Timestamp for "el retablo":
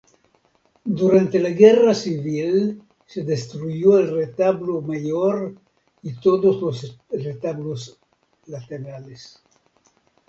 3.99-4.81